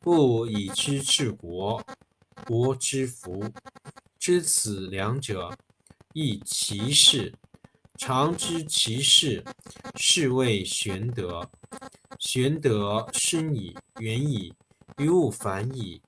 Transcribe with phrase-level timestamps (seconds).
[0.00, 1.82] 不以知治国，
[2.46, 3.44] 国之福。
[4.18, 5.56] 知此两者，
[6.12, 7.34] 亦其事。
[7.96, 9.44] 常知其事，
[9.96, 11.48] 是谓玄德。
[12.18, 14.54] 玄德深矣，远矣，
[14.98, 16.00] 于物反矣，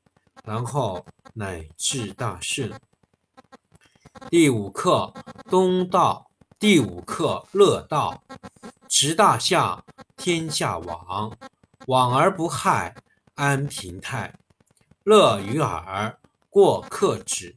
[0.45, 1.05] 然后
[1.35, 2.73] 乃至大圣。
[4.29, 5.13] 第五课
[5.49, 6.31] 东道。
[6.59, 8.23] 第五课乐道。
[8.87, 9.85] 执大象，
[10.17, 11.33] 天下往；
[11.87, 12.95] 往而不害，
[13.41, 14.39] 安平泰。
[15.03, 16.19] 乐于耳，
[16.51, 17.57] 过客止。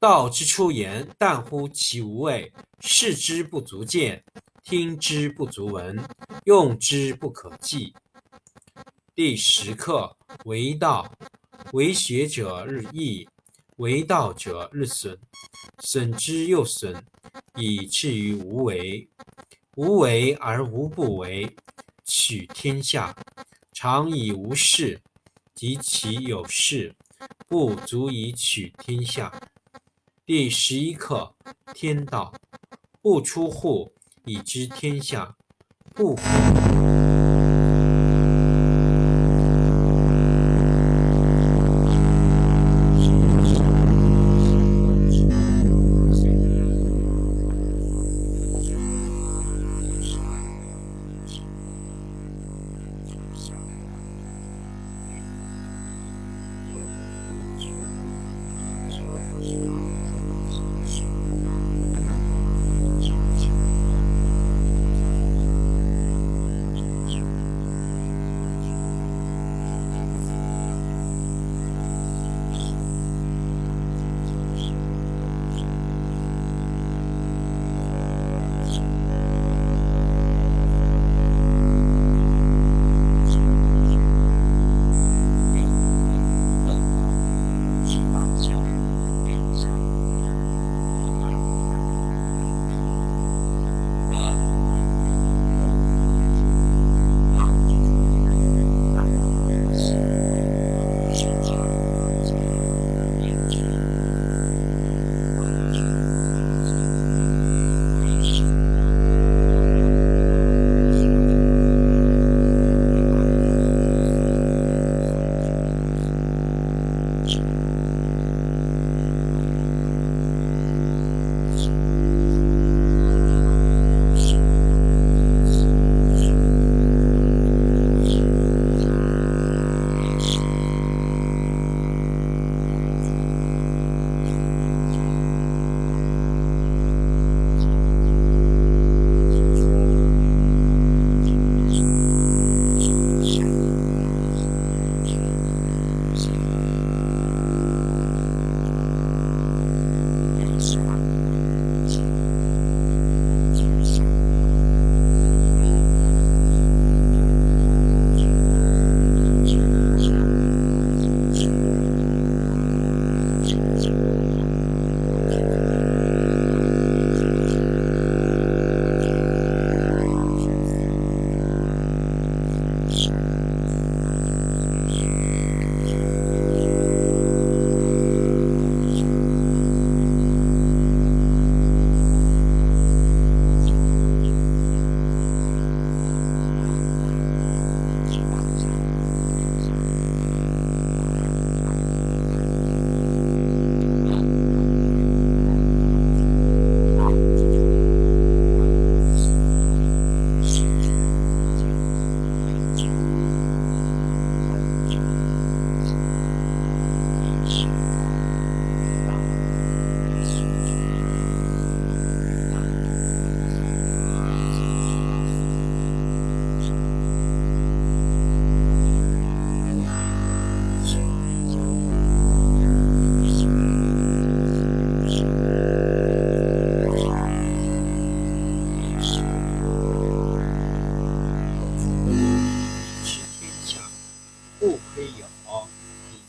[0.00, 4.24] 道之出言，淡乎其无味；视之不足见，
[4.64, 5.96] 听之不足闻，
[6.42, 7.94] 用之不可计。
[9.14, 11.08] 第十课为道，
[11.72, 13.28] 为学者日益，
[13.76, 15.16] 为道者日损，
[15.78, 17.06] 损之又损，
[17.54, 19.08] 以至于无为。
[19.76, 21.54] 无为而无不为，
[22.04, 23.16] 取天下
[23.78, 25.02] 常以无事，
[25.54, 26.94] 及其有事，
[27.46, 29.30] 不足以取天下。
[30.24, 31.34] 第十一课
[31.74, 32.32] 天道，
[33.02, 33.92] 不出户，
[34.24, 35.36] 以知天下。
[35.94, 36.18] 不。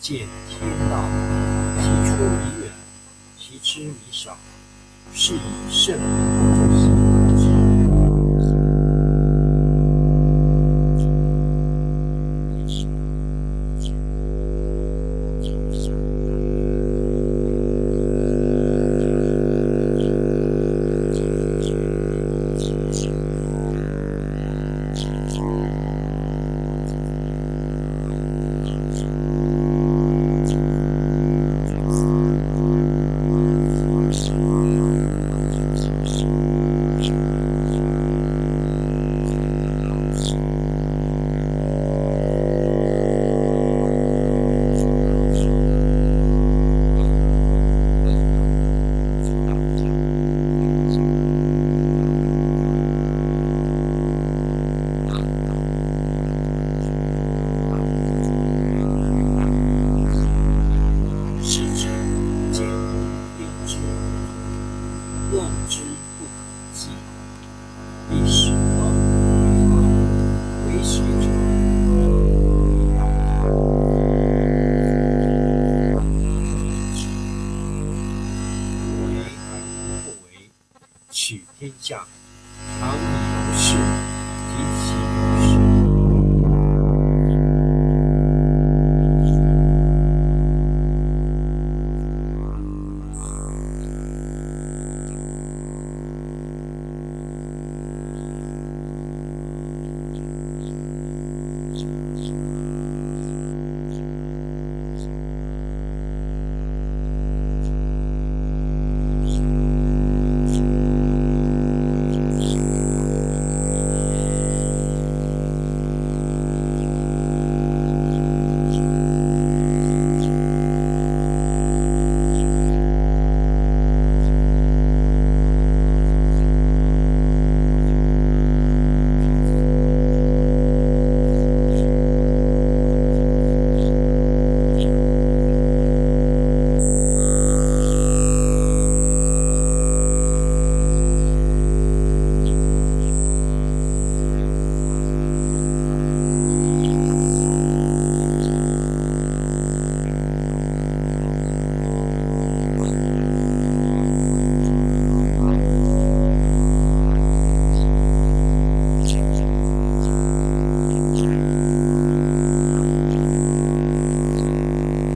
[0.08, 1.04] 见天道，
[1.82, 2.72] 其出弥远，
[3.38, 4.38] 其知弥少，
[5.14, 5.40] 是以
[5.70, 6.37] 圣人。
[81.88, 82.06] 讲